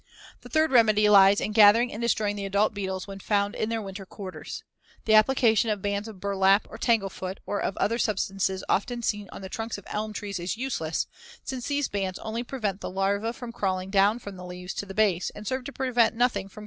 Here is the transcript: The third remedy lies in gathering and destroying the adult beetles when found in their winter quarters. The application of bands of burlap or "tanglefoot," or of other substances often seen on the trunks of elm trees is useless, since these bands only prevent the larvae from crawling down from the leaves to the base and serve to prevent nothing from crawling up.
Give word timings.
The 0.41 0.49
third 0.49 0.71
remedy 0.71 1.09
lies 1.09 1.39
in 1.39 1.51
gathering 1.51 1.93
and 1.93 2.01
destroying 2.01 2.35
the 2.35 2.45
adult 2.47 2.73
beetles 2.73 3.05
when 3.05 3.19
found 3.19 3.53
in 3.53 3.69
their 3.69 3.83
winter 3.83 4.03
quarters. 4.03 4.63
The 5.05 5.13
application 5.13 5.69
of 5.69 5.83
bands 5.83 6.07
of 6.07 6.19
burlap 6.19 6.65
or 6.71 6.79
"tanglefoot," 6.79 7.37
or 7.45 7.61
of 7.61 7.77
other 7.77 7.99
substances 7.99 8.63
often 8.67 9.03
seen 9.03 9.29
on 9.31 9.43
the 9.43 9.47
trunks 9.47 9.77
of 9.77 9.85
elm 9.85 10.11
trees 10.11 10.39
is 10.39 10.57
useless, 10.57 11.05
since 11.43 11.67
these 11.67 11.87
bands 11.87 12.17
only 12.17 12.43
prevent 12.43 12.81
the 12.81 12.89
larvae 12.89 13.31
from 13.31 13.51
crawling 13.51 13.91
down 13.91 14.17
from 14.17 14.37
the 14.37 14.43
leaves 14.43 14.73
to 14.73 14.87
the 14.87 14.95
base 14.95 15.29
and 15.35 15.45
serve 15.45 15.65
to 15.65 15.71
prevent 15.71 16.15
nothing 16.15 16.47
from 16.47 16.49
crawling 16.49 16.57
up. 16.57 16.59